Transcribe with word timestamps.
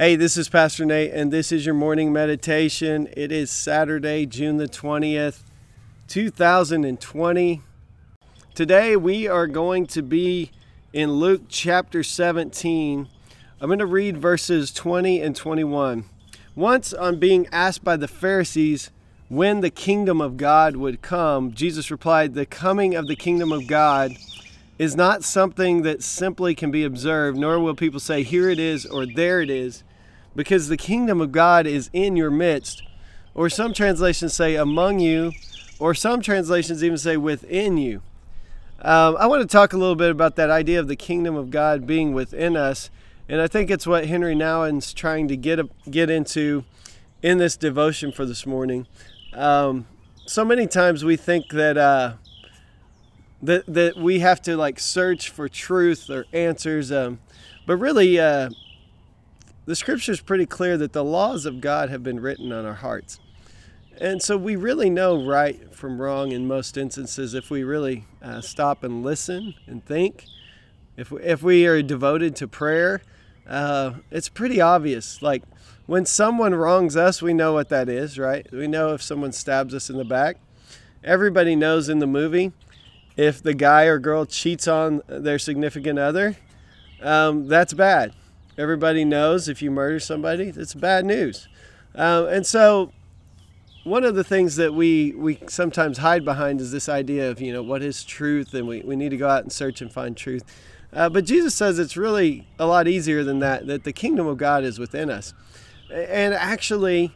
Hey, 0.00 0.14
this 0.14 0.36
is 0.36 0.48
Pastor 0.48 0.84
Nate, 0.84 1.12
and 1.12 1.32
this 1.32 1.50
is 1.50 1.66
your 1.66 1.74
morning 1.74 2.12
meditation. 2.12 3.08
It 3.16 3.32
is 3.32 3.50
Saturday, 3.50 4.26
June 4.26 4.56
the 4.56 4.68
20th, 4.68 5.40
2020. 6.06 7.62
Today 8.54 8.94
we 8.94 9.26
are 9.26 9.48
going 9.48 9.88
to 9.88 10.02
be 10.02 10.52
in 10.92 11.14
Luke 11.14 11.42
chapter 11.48 12.04
17. 12.04 13.08
I'm 13.60 13.66
going 13.66 13.80
to 13.80 13.86
read 13.86 14.18
verses 14.18 14.70
20 14.70 15.20
and 15.20 15.34
21. 15.34 16.04
Once, 16.54 16.92
on 16.92 17.18
being 17.18 17.48
asked 17.50 17.82
by 17.82 17.96
the 17.96 18.06
Pharisees 18.06 18.92
when 19.28 19.62
the 19.62 19.70
kingdom 19.70 20.20
of 20.20 20.36
God 20.36 20.76
would 20.76 21.02
come, 21.02 21.52
Jesus 21.52 21.90
replied, 21.90 22.34
The 22.34 22.46
coming 22.46 22.94
of 22.94 23.08
the 23.08 23.16
kingdom 23.16 23.50
of 23.50 23.66
God 23.66 24.12
is 24.78 24.94
not 24.94 25.24
something 25.24 25.82
that 25.82 26.04
simply 26.04 26.54
can 26.54 26.70
be 26.70 26.84
observed, 26.84 27.36
nor 27.36 27.58
will 27.58 27.74
people 27.74 27.98
say, 27.98 28.22
Here 28.22 28.48
it 28.48 28.60
is 28.60 28.86
or 28.86 29.04
there 29.04 29.40
it 29.40 29.50
is 29.50 29.82
because 30.38 30.68
the 30.68 30.76
kingdom 30.76 31.20
of 31.20 31.32
God 31.32 31.66
is 31.66 31.90
in 31.92 32.16
your 32.16 32.30
midst. 32.30 32.84
Or 33.34 33.50
some 33.50 33.72
translations 33.72 34.34
say 34.34 34.54
among 34.54 35.00
you, 35.00 35.32
or 35.80 35.94
some 35.94 36.22
translations 36.22 36.84
even 36.84 36.96
say 36.96 37.16
within 37.16 37.76
you. 37.76 38.02
Um, 38.80 39.16
I 39.18 39.26
want 39.26 39.42
to 39.42 39.48
talk 39.48 39.72
a 39.72 39.76
little 39.76 39.96
bit 39.96 40.12
about 40.12 40.36
that 40.36 40.48
idea 40.48 40.78
of 40.78 40.86
the 40.86 40.94
kingdom 40.94 41.34
of 41.34 41.50
God 41.50 41.88
being 41.88 42.12
within 42.12 42.56
us. 42.56 42.88
And 43.28 43.40
I 43.40 43.48
think 43.48 43.68
it's 43.68 43.84
what 43.84 44.06
Henry 44.06 44.36
Nouwen's 44.36 44.92
trying 44.92 45.26
to 45.26 45.36
get, 45.36 45.58
get 45.90 46.08
into 46.08 46.64
in 47.20 47.38
this 47.38 47.56
devotion 47.56 48.12
for 48.12 48.24
this 48.24 48.46
morning. 48.46 48.86
Um, 49.32 49.88
so 50.24 50.44
many 50.44 50.68
times 50.68 51.04
we 51.04 51.16
think 51.16 51.48
that, 51.48 51.76
uh, 51.76 52.12
that, 53.42 53.66
that 53.66 53.96
we 53.96 54.20
have 54.20 54.40
to 54.42 54.56
like 54.56 54.78
search 54.78 55.30
for 55.30 55.48
truth 55.48 56.08
or 56.08 56.26
answers. 56.32 56.92
Um, 56.92 57.18
but 57.66 57.78
really, 57.78 58.20
uh, 58.20 58.50
the 59.68 59.76
scripture 59.76 60.12
is 60.12 60.22
pretty 60.22 60.46
clear 60.46 60.78
that 60.78 60.94
the 60.94 61.04
laws 61.04 61.44
of 61.44 61.60
God 61.60 61.90
have 61.90 62.02
been 62.02 62.20
written 62.20 62.52
on 62.52 62.64
our 62.64 62.72
hearts. 62.72 63.20
And 64.00 64.22
so 64.22 64.38
we 64.38 64.56
really 64.56 64.88
know 64.88 65.22
right 65.22 65.74
from 65.74 66.00
wrong 66.00 66.32
in 66.32 66.48
most 66.48 66.78
instances 66.78 67.34
if 67.34 67.50
we 67.50 67.64
really 67.64 68.06
uh, 68.22 68.40
stop 68.40 68.82
and 68.82 69.02
listen 69.02 69.54
and 69.66 69.84
think. 69.84 70.24
If 70.96 71.10
we, 71.10 71.20
if 71.20 71.42
we 71.42 71.66
are 71.66 71.82
devoted 71.82 72.34
to 72.36 72.48
prayer, 72.48 73.02
uh, 73.46 73.92
it's 74.10 74.30
pretty 74.30 74.58
obvious. 74.58 75.20
Like 75.20 75.42
when 75.84 76.06
someone 76.06 76.54
wrongs 76.54 76.96
us, 76.96 77.20
we 77.20 77.34
know 77.34 77.52
what 77.52 77.68
that 77.68 77.90
is, 77.90 78.18
right? 78.18 78.50
We 78.50 78.68
know 78.68 78.94
if 78.94 79.02
someone 79.02 79.32
stabs 79.32 79.74
us 79.74 79.90
in 79.90 79.98
the 79.98 80.04
back. 80.04 80.38
Everybody 81.04 81.54
knows 81.54 81.90
in 81.90 81.98
the 81.98 82.06
movie 82.06 82.52
if 83.18 83.42
the 83.42 83.52
guy 83.52 83.84
or 83.84 83.98
girl 83.98 84.24
cheats 84.24 84.66
on 84.66 85.02
their 85.08 85.38
significant 85.38 85.98
other, 85.98 86.38
um, 87.02 87.48
that's 87.48 87.74
bad 87.74 88.14
everybody 88.58 89.04
knows 89.04 89.48
if 89.48 89.62
you 89.62 89.70
murder 89.70 90.00
somebody, 90.00 90.52
it's 90.54 90.74
bad 90.74 91.06
news. 91.06 91.48
Uh, 91.94 92.26
and 92.28 92.46
so, 92.46 92.92
one 93.84 94.04
of 94.04 94.14
the 94.14 94.24
things 94.24 94.56
that 94.56 94.74
we, 94.74 95.12
we 95.16 95.38
sometimes 95.48 95.98
hide 95.98 96.24
behind 96.24 96.60
is 96.60 96.72
this 96.72 96.88
idea 96.88 97.30
of, 97.30 97.40
you 97.40 97.52
know, 97.52 97.62
what 97.62 97.82
is 97.82 98.04
truth? 98.04 98.52
And 98.52 98.68
we, 98.68 98.82
we 98.82 98.96
need 98.96 99.10
to 99.10 99.16
go 99.16 99.28
out 99.28 99.44
and 99.44 99.52
search 99.52 99.80
and 99.80 99.90
find 99.90 100.14
truth. 100.14 100.44
Uh, 100.92 101.08
but 101.08 101.24
Jesus 101.24 101.54
says 101.54 101.78
it's 101.78 101.96
really 101.96 102.46
a 102.58 102.66
lot 102.66 102.88
easier 102.88 103.24
than 103.24 103.38
that, 103.38 103.66
that 103.66 103.84
the 103.84 103.92
kingdom 103.92 104.26
of 104.26 104.36
God 104.36 104.64
is 104.64 104.78
within 104.78 105.08
us. 105.08 105.32
And 105.90 106.34
actually, 106.34 107.14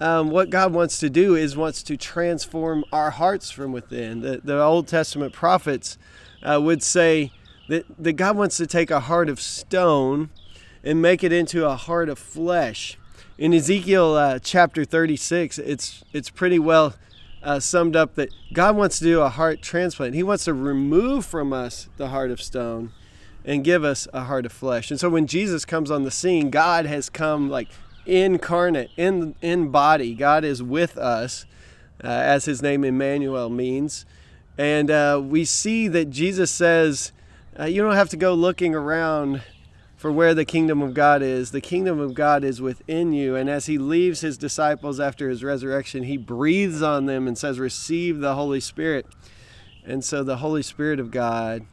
um, 0.00 0.30
what 0.30 0.50
God 0.50 0.72
wants 0.72 0.98
to 1.00 1.10
do 1.10 1.34
is 1.34 1.56
wants 1.56 1.82
to 1.84 1.96
transform 1.96 2.84
our 2.92 3.10
hearts 3.10 3.50
from 3.50 3.72
within. 3.72 4.20
The, 4.20 4.40
the 4.42 4.62
Old 4.62 4.88
Testament 4.88 5.32
prophets 5.32 5.98
uh, 6.42 6.60
would 6.62 6.82
say 6.82 7.32
that, 7.68 7.84
that 7.98 8.14
God 8.14 8.36
wants 8.36 8.56
to 8.58 8.66
take 8.66 8.90
a 8.90 9.00
heart 9.00 9.28
of 9.28 9.40
stone 9.40 10.30
and 10.84 11.00
make 11.00 11.24
it 11.24 11.32
into 11.32 11.66
a 11.66 11.74
heart 11.74 12.08
of 12.08 12.18
flesh. 12.18 12.98
In 13.38 13.52
Ezekiel 13.52 14.14
uh, 14.14 14.38
chapter 14.38 14.84
36, 14.84 15.58
it's 15.58 16.04
it's 16.12 16.30
pretty 16.30 16.58
well 16.58 16.94
uh, 17.42 17.58
summed 17.58 17.96
up 17.96 18.14
that 18.14 18.28
God 18.52 18.76
wants 18.76 18.98
to 18.98 19.04
do 19.04 19.20
a 19.22 19.28
heart 19.28 19.62
transplant. 19.62 20.14
He 20.14 20.22
wants 20.22 20.44
to 20.44 20.54
remove 20.54 21.24
from 21.24 21.52
us 21.52 21.88
the 21.96 22.08
heart 22.08 22.30
of 22.30 22.40
stone 22.40 22.92
and 23.44 23.64
give 23.64 23.82
us 23.82 24.06
a 24.12 24.24
heart 24.24 24.46
of 24.46 24.52
flesh. 24.52 24.90
And 24.90 25.00
so 25.00 25.10
when 25.10 25.26
Jesus 25.26 25.64
comes 25.64 25.90
on 25.90 26.04
the 26.04 26.10
scene, 26.10 26.50
God 26.50 26.86
has 26.86 27.10
come 27.10 27.50
like 27.50 27.68
incarnate 28.06 28.90
in 28.96 29.34
in 29.40 29.70
body. 29.70 30.14
God 30.14 30.44
is 30.44 30.62
with 30.62 30.96
us, 30.98 31.46
uh, 32.04 32.08
as 32.08 32.44
His 32.44 32.62
name 32.62 32.84
Emmanuel 32.84 33.48
means, 33.48 34.04
and 34.58 34.90
uh, 34.90 35.20
we 35.22 35.44
see 35.44 35.88
that 35.88 36.10
Jesus 36.10 36.50
says, 36.50 37.10
uh, 37.58 37.64
"You 37.64 37.82
don't 37.82 37.94
have 37.94 38.10
to 38.10 38.16
go 38.18 38.34
looking 38.34 38.74
around." 38.74 39.42
For 40.04 40.12
where 40.12 40.34
the 40.34 40.44
kingdom 40.44 40.82
of 40.82 40.92
God 40.92 41.22
is. 41.22 41.50
The 41.50 41.62
kingdom 41.62 41.98
of 41.98 42.12
God 42.12 42.44
is 42.44 42.60
within 42.60 43.14
you. 43.14 43.36
And 43.36 43.48
as 43.48 43.64
he 43.64 43.78
leaves 43.78 44.20
his 44.20 44.36
disciples 44.36 45.00
after 45.00 45.30
his 45.30 45.42
resurrection, 45.42 46.02
he 46.02 46.18
breathes 46.18 46.82
on 46.82 47.06
them 47.06 47.26
and 47.26 47.38
says, 47.38 47.58
Receive 47.58 48.20
the 48.20 48.34
Holy 48.34 48.60
Spirit. 48.60 49.06
And 49.82 50.04
so 50.04 50.22
the 50.22 50.36
Holy 50.36 50.60
Spirit 50.62 51.00
of 51.00 51.10
God 51.10 51.64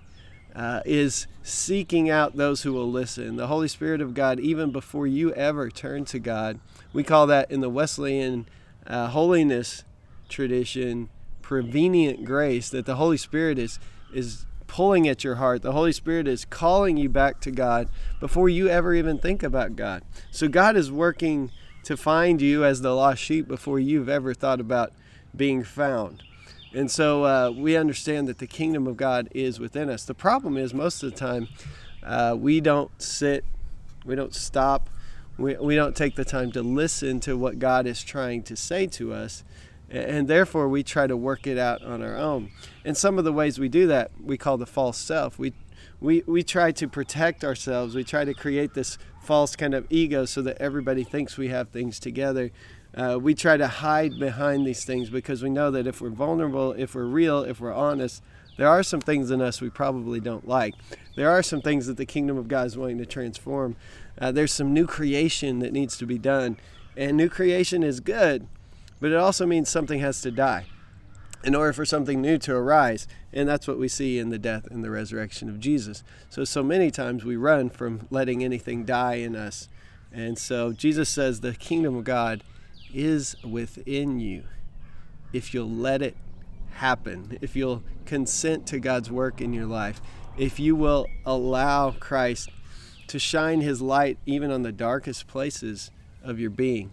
uh, 0.55 0.79
is 0.85 1.27
seeking 1.43 2.09
out 2.09 2.37
those 2.37 2.63
who 2.63 2.71
will 2.71 2.89
listen. 2.89 3.35
The 3.35 3.47
Holy 3.47 3.67
Spirit 3.67 3.99
of 3.99 4.13
God, 4.13 4.39
even 4.39 4.71
before 4.71 5.07
you 5.07 5.33
ever 5.33 5.69
turn 5.69 6.05
to 6.05 6.17
God, 6.17 6.57
we 6.93 7.03
call 7.03 7.27
that 7.27 7.51
in 7.51 7.59
the 7.59 7.69
Wesleyan 7.69 8.47
uh, 8.87 9.07
holiness 9.07 9.83
tradition 10.29 11.09
prevenient 11.41 12.23
grace, 12.23 12.69
that 12.69 12.85
the 12.85 12.95
Holy 12.95 13.17
Spirit 13.17 13.59
is, 13.59 13.77
is 14.13 14.45
pulling 14.71 15.05
at 15.05 15.21
your 15.21 15.35
heart. 15.35 15.61
The 15.61 15.73
Holy 15.73 15.91
Spirit 15.91 16.29
is 16.29 16.45
calling 16.45 16.95
you 16.95 17.09
back 17.09 17.41
to 17.41 17.51
God 17.51 17.89
before 18.21 18.47
you 18.47 18.69
ever 18.69 18.95
even 18.95 19.17
think 19.17 19.43
about 19.43 19.75
God. 19.75 20.01
So 20.31 20.47
God 20.47 20.77
is 20.77 20.89
working 20.89 21.51
to 21.83 21.97
find 21.97 22.41
you 22.41 22.63
as 22.63 22.79
the 22.79 22.95
lost 22.95 23.21
sheep 23.21 23.49
before 23.49 23.81
you've 23.81 24.07
ever 24.07 24.33
thought 24.33 24.61
about 24.61 24.93
being 25.35 25.65
found. 25.65 26.23
And 26.73 26.89
so 26.89 27.25
uh, 27.25 27.51
we 27.51 27.75
understand 27.75 28.29
that 28.29 28.37
the 28.37 28.47
kingdom 28.47 28.87
of 28.87 28.95
God 28.95 29.27
is 29.31 29.59
within 29.59 29.89
us. 29.89 30.05
The 30.05 30.13
problem 30.13 30.55
is, 30.55 30.73
most 30.73 31.03
of 31.03 31.11
the 31.11 31.17
time, 31.17 31.49
uh, 32.01 32.37
we 32.39 32.61
don't 32.61 32.91
sit, 33.01 33.43
we 34.05 34.15
don't 34.15 34.33
stop, 34.33 34.89
we, 35.37 35.55
we 35.57 35.75
don't 35.75 35.97
take 35.97 36.15
the 36.15 36.23
time 36.23 36.49
to 36.53 36.63
listen 36.63 37.19
to 37.21 37.35
what 37.35 37.59
God 37.59 37.85
is 37.85 38.01
trying 38.03 38.41
to 38.43 38.55
say 38.55 38.87
to 38.87 39.11
us 39.11 39.43
and 39.91 40.27
therefore 40.27 40.69
we 40.69 40.83
try 40.83 41.05
to 41.05 41.17
work 41.17 41.45
it 41.45 41.57
out 41.57 41.83
on 41.83 42.01
our 42.01 42.15
own. 42.15 42.49
And 42.85 42.95
some 42.95 43.17
of 43.17 43.25
the 43.25 43.33
ways 43.33 43.59
we 43.59 43.69
do 43.69 43.87
that 43.87 44.11
we 44.23 44.37
call 44.37 44.57
the 44.57 44.65
false 44.65 44.97
self. 44.97 45.37
We 45.37 45.53
we 45.99 46.23
we 46.25 46.43
try 46.43 46.71
to 46.71 46.87
protect 46.87 47.43
ourselves. 47.43 47.93
We 47.93 48.03
try 48.03 48.25
to 48.25 48.33
create 48.33 48.73
this 48.73 48.97
false 49.21 49.55
kind 49.55 49.73
of 49.73 49.85
ego 49.89 50.25
so 50.25 50.41
that 50.41 50.57
everybody 50.59 51.03
thinks 51.03 51.37
we 51.37 51.49
have 51.49 51.69
things 51.69 51.99
together. 51.99 52.51
Uh, 52.93 53.17
we 53.21 53.33
try 53.33 53.55
to 53.55 53.67
hide 53.67 54.19
behind 54.19 54.65
these 54.65 54.83
things 54.83 55.09
because 55.09 55.41
we 55.41 55.49
know 55.49 55.71
that 55.71 55.87
if 55.87 56.01
we're 56.01 56.09
vulnerable, 56.09 56.73
if 56.73 56.93
we're 56.93 57.05
real, 57.05 57.43
if 57.43 57.61
we're 57.61 57.73
honest, 57.73 58.21
there 58.57 58.67
are 58.67 58.83
some 58.83 58.99
things 58.99 59.31
in 59.31 59.41
us 59.41 59.61
we 59.61 59.69
probably 59.69 60.19
don't 60.19 60.47
like. 60.47 60.75
There 61.15 61.29
are 61.29 61.41
some 61.41 61.61
things 61.61 61.87
that 61.87 61.97
the 61.97 62.05
kingdom 62.05 62.37
of 62.37 62.47
God 62.47 62.67
is 62.67 62.77
wanting 62.77 62.97
to 62.97 63.05
transform. 63.05 63.77
Uh, 64.19 64.31
there's 64.31 64.51
some 64.51 64.73
new 64.73 64.85
creation 64.85 65.59
that 65.59 65.71
needs 65.71 65.97
to 65.97 66.05
be 66.05 66.17
done. 66.17 66.57
And 66.97 67.15
new 67.15 67.29
creation 67.29 67.81
is 67.81 68.01
good, 68.01 68.47
but 69.01 69.11
it 69.11 69.17
also 69.17 69.45
means 69.45 69.67
something 69.67 69.99
has 69.99 70.21
to 70.21 70.31
die 70.31 70.67
in 71.43 71.55
order 71.55 71.73
for 71.73 71.85
something 71.85 72.21
new 72.21 72.37
to 72.37 72.55
arise. 72.55 73.07
And 73.33 73.49
that's 73.49 73.67
what 73.67 73.79
we 73.79 73.87
see 73.87 74.19
in 74.19 74.29
the 74.29 74.39
death 74.39 74.67
and 74.67 74.83
the 74.83 74.91
resurrection 74.91 75.49
of 75.49 75.59
Jesus. 75.59 76.03
So, 76.29 76.43
so 76.45 76.63
many 76.63 76.91
times 76.91 77.25
we 77.25 77.35
run 77.35 77.69
from 77.69 78.07
letting 78.09 78.43
anything 78.43 78.85
die 78.85 79.15
in 79.15 79.35
us. 79.35 79.67
And 80.13 80.37
so 80.37 80.71
Jesus 80.71 81.09
says 81.09 81.41
the 81.41 81.53
kingdom 81.53 81.97
of 81.97 82.03
God 82.03 82.43
is 82.93 83.35
within 83.43 84.19
you 84.19 84.43
if 85.33 85.53
you'll 85.53 85.69
let 85.69 86.01
it 86.01 86.15
happen, 86.71 87.37
if 87.41 87.55
you'll 87.55 87.83
consent 88.05 88.67
to 88.67 88.79
God's 88.79 89.09
work 89.09 89.39
in 89.39 89.53
your 89.53 89.65
life, 89.65 90.01
if 90.37 90.59
you 90.59 90.75
will 90.75 91.07
allow 91.25 91.91
Christ 91.91 92.49
to 93.07 93.19
shine 93.19 93.61
his 93.61 93.81
light 93.81 94.17
even 94.25 94.51
on 94.51 94.61
the 94.61 94.71
darkest 94.71 95.27
places 95.27 95.91
of 96.23 96.39
your 96.39 96.49
being. 96.49 96.91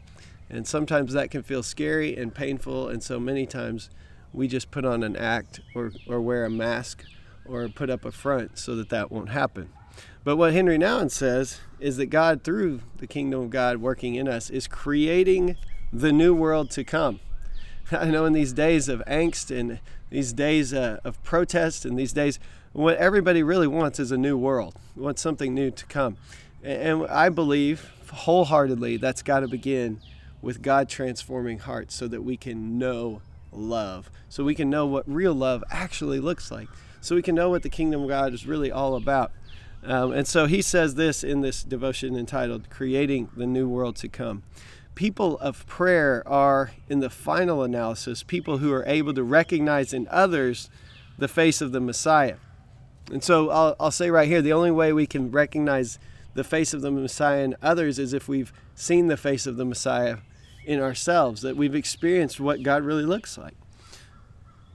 And 0.51 0.67
sometimes 0.67 1.13
that 1.13 1.31
can 1.31 1.43
feel 1.43 1.63
scary 1.63 2.17
and 2.17 2.35
painful. 2.35 2.89
And 2.89 3.03
so 3.03 3.21
many 3.21 3.47
times 3.47 3.91
we 4.33 4.49
just 4.49 4.71
put 4.71 4.85
on 4.85 5.03
an 5.03 5.17
act 5.17 5.61
or, 5.75 5.93
or 6.07 6.21
wear 6.21 6.45
a 6.45 6.51
mask 6.51 7.05
or 7.45 7.69
put 7.69 7.91
up 7.91 8.05
a 8.05 8.13
front 8.13 8.59
so 8.59 8.75
that 8.77 8.89
that 8.91 9.11
won't 9.11 9.31
happen. 9.31 9.71
But 10.25 10.37
what 10.37 10.53
Henry 10.53 10.79
Nouwen 10.79 11.11
says 11.11 11.61
is 11.81 11.97
that 11.97 12.07
God, 12.07 12.43
through 12.43 12.81
the 12.99 13.07
kingdom 13.07 13.41
of 13.41 13.51
God 13.51 13.79
working 13.79 14.15
in 14.15 14.29
us, 14.29 14.51
is 14.51 14.67
creating 14.67 15.57
the 15.93 16.13
new 16.13 16.35
world 16.35 16.71
to 16.73 16.85
come. 16.85 17.21
I 17.93 18.07
know 18.07 18.27
in 18.27 18.33
these 18.33 18.53
days 18.53 18.89
of 18.89 19.03
angst 19.07 19.57
and 19.57 19.81
these 20.11 20.33
days 20.33 20.75
uh, 20.75 20.99
of 21.05 21.23
protest 21.23 21.85
and 21.85 21.99
these 21.99 22.13
days, 22.13 22.39
what 22.73 22.97
everybody 22.99 23.43
really 23.43 23.67
wants 23.67 23.99
is 23.99 24.13
a 24.13 24.19
new 24.19 24.37
world. 24.37 24.75
wants 24.95 25.23
something 25.23 25.55
new 25.55 25.71
to 25.71 25.87
come. 25.87 26.17
And 26.63 27.07
I 27.07 27.29
believe 27.29 27.91
wholeheartedly 28.13 28.99
that's 28.99 29.23
got 29.23 29.41
to 29.41 29.49
begin 29.49 30.01
with 30.41 30.63
God 30.63 30.89
transforming 30.89 31.59
hearts 31.59 31.95
so 31.95 32.09
that 32.09 32.23
we 32.23 32.37
can 32.37 32.79
know 32.79 33.23
love, 33.53 34.11
so 34.29 34.45
we 34.45 34.55
can 34.55 34.71
know 34.71 34.87
what 34.87 35.05
real 35.07 35.35
love 35.35 35.65
actually 35.71 36.21
looks 36.21 36.51
like, 36.51 36.69
so 37.01 37.15
we 37.15 37.23
can 37.23 37.35
know 37.35 37.51
what 37.51 37.63
the 37.63 37.69
kingdom 37.69 38.03
of 38.03 38.09
God 38.09 38.33
is 38.33 38.47
really 38.47 38.71
all 38.71 38.95
about. 38.95 39.33
Um, 39.83 40.13
and 40.13 40.27
so 40.27 40.47
he 40.47 40.61
says 40.61 40.97
this 40.97 41.23
in 41.23 41.41
this 41.41 41.63
devotion 41.63 42.17
entitled 42.17 42.69
Creating 42.71 43.31
the 43.37 43.47
New 43.47 43.69
World 43.69 43.97
to 43.97 44.09
Come. 44.09 44.43
People 44.95 45.39
of 45.39 45.65
prayer 45.67 46.27
are, 46.27 46.73
in 46.89 46.99
the 46.99 47.11
final 47.11 47.63
analysis, 47.63 48.25
people 48.25 48.59
who 48.59 48.73
are 48.73 48.85
able 48.87 49.15
to 49.15 49.23
recognize 49.23 49.93
in 49.93 50.09
others 50.11 50.69
the 51.17 51.29
face 51.29 51.61
of 51.61 51.71
the 51.71 51.81
Messiah. 51.81 52.37
And 53.13 53.23
so 53.23 53.51
I'll, 53.51 53.77
I'll 53.79 53.91
say 53.91 54.11
right 54.11 54.29
here 54.29 54.43
the 54.43 54.53
only 54.53 54.73
way 54.73 54.93
we 54.93 55.07
can 55.07 55.31
recognize 55.31 55.99
the 56.35 56.45
face 56.45 56.75
of 56.75 56.83
the 56.83 56.91
Messiah 56.91 57.43
in 57.43 57.57
others 57.63 57.99
is 57.99 58.13
if 58.13 58.29
we've 58.29 58.53
seen 58.75 59.07
the 59.07 59.17
face 59.17 59.47
of 59.47 59.57
the 59.57 59.65
Messiah 59.65 60.19
in 60.69 60.81
ourselves, 60.81 61.41
that 61.41 61.57
we've 61.57 61.75
experienced 61.75 62.39
what 62.39 62.63
God 62.63 62.85
really 62.85 63.07
looks 63.07 63.39
like. 63.39 63.55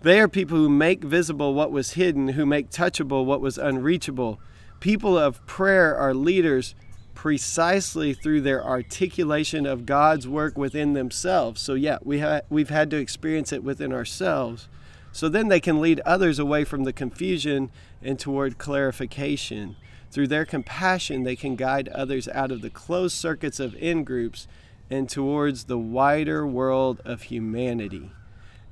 They 0.01 0.19
are 0.19 0.27
people 0.27 0.57
who 0.57 0.67
make 0.67 1.03
visible 1.03 1.53
what 1.53 1.71
was 1.71 1.91
hidden, 1.91 2.29
who 2.29 2.47
make 2.47 2.71
touchable 2.71 3.25
what 3.25 3.41
was 3.41 3.59
unreachable. 3.59 4.39
People 4.79 5.17
of 5.17 5.45
prayer 5.45 5.95
are 5.95 6.15
leaders 6.15 6.73
precisely 7.13 8.13
through 8.13 8.41
their 8.41 8.65
articulation 8.65 9.67
of 9.67 9.85
God's 9.85 10.27
work 10.27 10.57
within 10.57 10.93
themselves. 10.93 11.61
So 11.61 11.75
yeah, 11.75 11.99
we 12.01 12.19
ha- 12.19 12.41
we've 12.49 12.71
had 12.71 12.89
to 12.89 12.97
experience 12.97 13.53
it 13.53 13.63
within 13.63 13.93
ourselves. 13.93 14.67
So 15.11 15.29
then 15.29 15.47
they 15.47 15.59
can 15.59 15.79
lead 15.79 16.01
others 16.01 16.39
away 16.39 16.63
from 16.63 16.85
the 16.85 16.91
confusion 16.91 17.69
and 18.01 18.17
toward 18.17 18.57
clarification. 18.57 19.75
Through 20.09 20.27
their 20.27 20.45
compassion, 20.45 21.23
they 21.23 21.35
can 21.35 21.55
guide 21.55 21.87
others 21.89 22.27
out 22.27 22.51
of 22.51 22.61
the 22.61 22.71
closed 22.71 23.15
circuits 23.15 23.59
of 23.59 23.75
in 23.75 24.03
groups 24.03 24.47
and 24.89 25.09
towards 25.09 25.65
the 25.65 25.77
wider 25.77 26.45
world 26.45 27.01
of 27.05 27.23
humanity. 27.23 28.11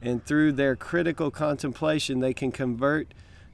And 0.01 0.25
through 0.25 0.53
their 0.53 0.75
critical 0.75 1.31
contemplation, 1.31 2.19
they 2.19 2.33
can 2.33 2.51
convert 2.51 3.13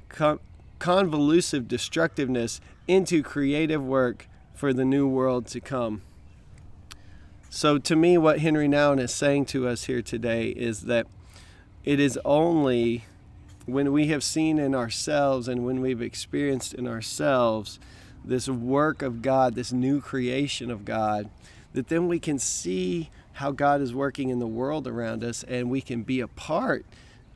con- 0.09 0.39
convolutive 0.79 1.67
destructiveness 1.67 2.61
into 2.87 3.23
creative 3.23 3.83
work 3.83 4.27
for 4.53 4.73
the 4.73 4.85
new 4.85 5.07
world 5.07 5.47
to 5.47 5.59
come. 5.59 6.01
So, 7.49 7.77
to 7.77 7.95
me, 7.95 8.17
what 8.17 8.39
Henry 8.39 8.67
Nouwen 8.67 8.99
is 8.99 9.13
saying 9.13 9.45
to 9.47 9.67
us 9.67 9.85
here 9.85 10.01
today 10.01 10.49
is 10.49 10.81
that 10.83 11.07
it 11.83 11.99
is 11.99 12.19
only 12.25 13.05
when 13.65 13.91
we 13.91 14.07
have 14.07 14.23
seen 14.23 14.59
in 14.59 14.75
ourselves 14.75 15.47
and 15.47 15.65
when 15.65 15.81
we've 15.81 16.01
experienced 16.01 16.73
in 16.73 16.87
ourselves 16.87 17.79
this 18.23 18.49
work 18.49 19.01
of 19.01 19.21
God, 19.21 19.55
this 19.55 19.71
new 19.71 20.01
creation 20.01 20.69
of 20.69 20.85
God, 20.85 21.29
that 21.77 21.89
then 21.89 22.07
we 22.07 22.17
can 22.17 22.39
see 22.39 23.11
how 23.33 23.51
God 23.51 23.81
is 23.81 23.93
working 23.93 24.29
in 24.29 24.39
the 24.39 24.47
world 24.47 24.87
around 24.87 25.23
us 25.23 25.43
and 25.43 25.69
we 25.69 25.79
can 25.79 26.01
be 26.01 26.19
a 26.21 26.27
part 26.27 26.87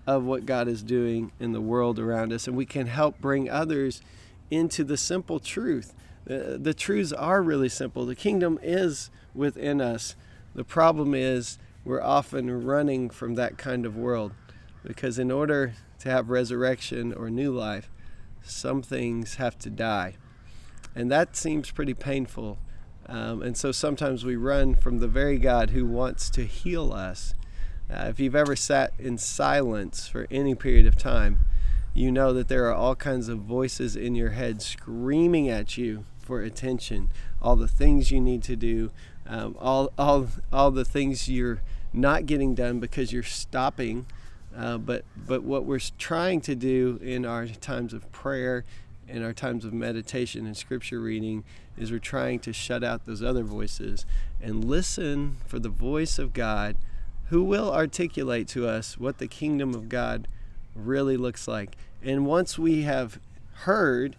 of 0.07 0.23
what 0.23 0.47
God 0.47 0.67
is 0.67 0.81
doing 0.81 1.31
in 1.39 1.51
the 1.51 1.61
world 1.61 1.99
around 1.99 2.33
us 2.33 2.47
and 2.47 2.57
we 2.57 2.65
can 2.65 2.88
help 2.88 3.21
bring 3.21 3.47
others 3.47 4.01
into 4.49 4.83
the 4.83 4.97
simple 4.97 5.39
truth. 5.39 5.93
The, 6.25 6.57
the 6.59 6.73
truths 6.73 7.13
are 7.13 7.43
really 7.43 7.69
simple. 7.69 8.03
The 8.07 8.15
kingdom 8.15 8.57
is 8.63 9.11
within 9.35 9.79
us. 9.79 10.15
The 10.55 10.63
problem 10.63 11.13
is 11.13 11.59
we're 11.85 12.01
often 12.01 12.65
running 12.65 13.11
from 13.11 13.35
that 13.35 13.59
kind 13.59 13.85
of 13.85 13.95
world 13.95 14.31
because 14.83 15.19
in 15.19 15.29
order 15.29 15.75
to 15.99 16.09
have 16.09 16.31
resurrection 16.31 17.13
or 17.13 17.29
new 17.29 17.51
life, 17.51 17.91
some 18.41 18.81
things 18.81 19.35
have 19.35 19.59
to 19.59 19.69
die. 19.69 20.15
And 20.95 21.11
that 21.11 21.35
seems 21.35 21.69
pretty 21.69 21.93
painful. 21.93 22.57
Um, 23.11 23.41
and 23.41 23.57
so 23.57 23.73
sometimes 23.73 24.23
we 24.23 24.37
run 24.37 24.73
from 24.73 24.99
the 24.99 25.07
very 25.07 25.37
God 25.37 25.71
who 25.71 25.85
wants 25.85 26.29
to 26.31 26.45
heal 26.45 26.93
us. 26.93 27.33
Uh, 27.91 28.05
if 28.07 28.21
you've 28.21 28.35
ever 28.35 28.55
sat 28.55 28.93
in 28.97 29.17
silence 29.17 30.07
for 30.07 30.27
any 30.31 30.55
period 30.55 30.87
of 30.87 30.97
time, 30.97 31.39
you 31.93 32.09
know 32.09 32.31
that 32.31 32.47
there 32.47 32.67
are 32.67 32.73
all 32.73 32.95
kinds 32.95 33.27
of 33.27 33.39
voices 33.39 33.97
in 33.97 34.15
your 34.15 34.29
head 34.29 34.61
screaming 34.61 35.49
at 35.49 35.77
you 35.77 36.05
for 36.21 36.41
attention, 36.41 37.09
all 37.41 37.57
the 37.57 37.67
things 37.67 38.11
you 38.11 38.21
need 38.21 38.43
to 38.43 38.55
do, 38.55 38.91
um, 39.27 39.57
all, 39.59 39.91
all, 39.97 40.29
all 40.53 40.71
the 40.71 40.85
things 40.85 41.27
you're 41.27 41.61
not 41.91 42.25
getting 42.25 42.55
done 42.55 42.79
because 42.79 43.11
you're 43.11 43.23
stopping 43.23 44.05
uh, 44.55 44.77
but 44.77 45.05
but 45.27 45.43
what 45.43 45.65
we're 45.65 45.79
trying 45.97 46.41
to 46.41 46.55
do 46.55 46.99
in 47.01 47.25
our 47.25 47.47
times 47.47 47.93
of 47.93 48.11
prayer, 48.11 48.65
in 49.07 49.24
our 49.24 49.33
times 49.33 49.65
of 49.65 49.74
meditation 49.74 50.45
and 50.45 50.56
scripture 50.56 51.00
reading, 51.00 51.44
is 51.77 51.92
we're 51.92 52.00
trying 52.00 52.39
to 52.39 52.53
shut 52.53 52.83
out 52.83 53.06
those 53.06 53.24
other 53.24 53.44
voices 53.44 54.06
and 54.42 54.63
listen 54.63 55.38
for 55.45 55.59
the 55.59 55.69
voice 55.69 56.18
of 56.19 56.33
God, 56.33 56.77
who 57.30 57.44
will 57.44 57.74
articulate 57.74 58.48
to 58.50 58.68
us 58.68 58.98
what 58.98 59.18
the 59.18 59.27
kingdom 59.27 59.74
of 59.74 59.89
God 59.89 60.27
really 60.75 61.18
looks 61.18 61.48
like. 61.48 61.77
And 62.03 62.25
once 62.25 62.57
we 62.57 62.81
have 62.83 63.19
heard, 63.63 64.15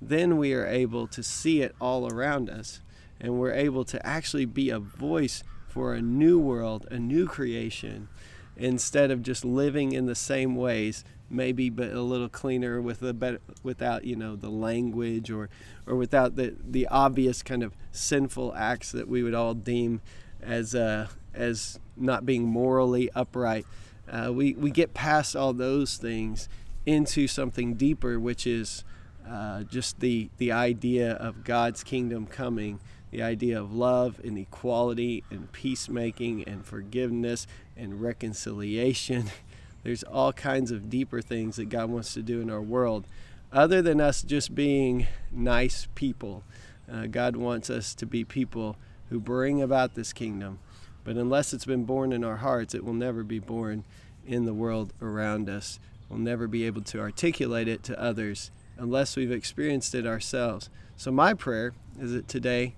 then 0.00 0.36
we 0.36 0.52
are 0.52 0.66
able 0.66 1.06
to 1.08 1.22
see 1.22 1.62
it 1.62 1.74
all 1.80 2.12
around 2.12 2.50
us, 2.50 2.80
and 3.20 3.38
we're 3.38 3.52
able 3.52 3.84
to 3.84 4.04
actually 4.06 4.44
be 4.44 4.70
a 4.70 4.78
voice 4.78 5.42
for 5.68 5.94
a 5.94 6.02
new 6.02 6.38
world, 6.38 6.86
a 6.90 6.98
new 6.98 7.26
creation 7.26 8.08
instead 8.56 9.10
of 9.10 9.22
just 9.22 9.44
living 9.44 9.92
in 9.92 10.06
the 10.06 10.14
same 10.14 10.54
ways 10.54 11.04
maybe 11.32 11.70
but 11.70 11.92
a 11.92 12.00
little 12.00 12.28
cleaner 12.28 12.80
with 12.80 13.02
a 13.02 13.12
better 13.12 13.40
without 13.62 14.04
you 14.04 14.14
know 14.14 14.36
the 14.36 14.50
language 14.50 15.30
or 15.30 15.48
or 15.86 15.96
without 15.96 16.36
the 16.36 16.54
the 16.62 16.86
obvious 16.88 17.42
kind 17.42 17.62
of 17.62 17.74
sinful 17.90 18.54
acts 18.54 18.92
that 18.92 19.08
we 19.08 19.22
would 19.22 19.34
all 19.34 19.54
deem 19.54 20.00
as 20.42 20.74
uh, 20.74 21.08
as 21.34 21.78
not 21.96 22.26
being 22.26 22.44
morally 22.44 23.10
upright 23.14 23.66
uh, 24.10 24.30
we 24.32 24.54
we 24.54 24.70
get 24.70 24.94
past 24.94 25.34
all 25.34 25.52
those 25.52 25.96
things 25.96 26.48
into 26.84 27.26
something 27.26 27.74
deeper 27.74 28.18
which 28.18 28.46
is 28.46 28.84
uh, 29.28 29.62
just 29.62 30.00
the 30.00 30.28
the 30.38 30.52
idea 30.52 31.12
of 31.12 31.44
God's 31.44 31.82
kingdom 31.84 32.26
coming 32.26 32.80
the 33.12 33.22
idea 33.22 33.60
of 33.60 33.72
love 33.72 34.20
and 34.24 34.36
equality 34.38 35.22
and 35.30 35.52
peacemaking 35.52 36.42
and 36.44 36.64
forgiveness 36.64 37.46
and 37.76 38.00
reconciliation. 38.00 39.30
There's 39.82 40.02
all 40.02 40.32
kinds 40.32 40.70
of 40.70 40.88
deeper 40.88 41.20
things 41.20 41.56
that 41.56 41.68
God 41.68 41.90
wants 41.90 42.14
to 42.14 42.22
do 42.22 42.40
in 42.40 42.50
our 42.50 42.62
world. 42.62 43.06
Other 43.52 43.82
than 43.82 44.00
us 44.00 44.22
just 44.22 44.54
being 44.54 45.06
nice 45.30 45.88
people, 45.94 46.44
uh, 46.90 47.06
God 47.06 47.36
wants 47.36 47.68
us 47.68 47.94
to 47.96 48.06
be 48.06 48.24
people 48.24 48.76
who 49.10 49.20
bring 49.20 49.60
about 49.60 49.94
this 49.94 50.12
kingdom. 50.12 50.58
But 51.04 51.16
unless 51.16 51.52
it's 51.52 51.64
been 51.64 51.84
born 51.84 52.12
in 52.12 52.24
our 52.24 52.36
hearts, 52.36 52.74
it 52.74 52.84
will 52.84 52.94
never 52.94 53.22
be 53.22 53.38
born 53.38 53.84
in 54.26 54.44
the 54.44 54.54
world 54.54 54.92
around 55.02 55.48
us. 55.48 55.80
We'll 56.08 56.18
never 56.18 56.46
be 56.46 56.64
able 56.64 56.82
to 56.82 57.00
articulate 57.00 57.68
it 57.68 57.82
to 57.84 58.00
others 58.00 58.50
unless 58.78 59.16
we've 59.16 59.32
experienced 59.32 59.94
it 59.94 60.06
ourselves. 60.06 60.70
So, 60.96 61.10
my 61.10 61.34
prayer 61.34 61.72
is 62.00 62.12
that 62.12 62.28
today 62.28 62.74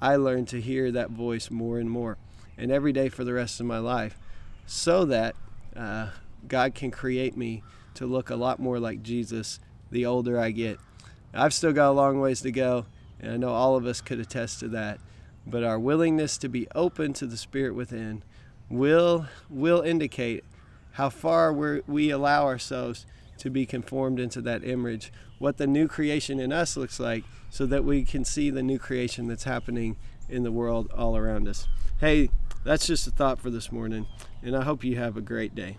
I 0.00 0.16
learn 0.16 0.46
to 0.46 0.60
hear 0.60 0.90
that 0.92 1.10
voice 1.10 1.50
more 1.50 1.78
and 1.78 1.90
more, 1.90 2.16
and 2.56 2.70
every 2.70 2.92
day 2.92 3.08
for 3.08 3.24
the 3.24 3.32
rest 3.32 3.60
of 3.60 3.66
my 3.66 3.78
life, 3.78 4.18
so 4.66 5.04
that 5.04 5.34
uh, 5.74 6.10
God 6.48 6.74
can 6.74 6.90
create 6.90 7.36
me 7.36 7.62
to 7.94 8.06
look 8.06 8.30
a 8.30 8.36
lot 8.36 8.58
more 8.58 8.78
like 8.78 9.02
Jesus 9.02 9.58
the 9.90 10.06
older 10.06 10.38
I 10.38 10.50
get. 10.50 10.78
I've 11.32 11.54
still 11.54 11.72
got 11.72 11.90
a 11.90 11.92
long 11.92 12.20
ways 12.20 12.40
to 12.42 12.50
go, 12.50 12.86
and 13.20 13.32
I 13.32 13.36
know 13.36 13.50
all 13.50 13.76
of 13.76 13.86
us 13.86 14.00
could 14.00 14.20
attest 14.20 14.60
to 14.60 14.68
that. 14.68 15.00
But 15.46 15.64
our 15.64 15.78
willingness 15.78 16.38
to 16.38 16.48
be 16.48 16.66
open 16.74 17.12
to 17.14 17.26
the 17.26 17.36
Spirit 17.36 17.74
within 17.74 18.22
will 18.68 19.26
will 19.48 19.80
indicate 19.82 20.44
how 20.92 21.08
far 21.08 21.52
we 21.52 21.82
we 21.86 22.10
allow 22.10 22.44
ourselves 22.46 23.06
to 23.38 23.50
be 23.50 23.66
conformed 23.66 24.18
into 24.18 24.40
that 24.40 24.64
image, 24.64 25.12
what 25.38 25.58
the 25.58 25.66
new 25.66 25.86
creation 25.86 26.40
in 26.40 26.52
us 26.52 26.76
looks 26.76 26.98
like, 26.98 27.22
so 27.50 27.66
that 27.66 27.84
we 27.84 28.02
can 28.02 28.24
see 28.24 28.50
the 28.50 28.62
new 28.62 28.78
creation 28.78 29.28
that's 29.28 29.44
happening 29.44 29.96
in 30.28 30.42
the 30.42 30.52
world 30.52 30.90
all 30.96 31.16
around 31.16 31.46
us. 31.46 31.68
Hey, 32.00 32.30
that's 32.64 32.86
just 32.86 33.06
a 33.06 33.10
thought 33.10 33.38
for 33.38 33.50
this 33.50 33.70
morning, 33.70 34.06
and 34.42 34.56
I 34.56 34.64
hope 34.64 34.82
you 34.82 34.96
have 34.96 35.16
a 35.16 35.20
great 35.20 35.54
day. 35.54 35.78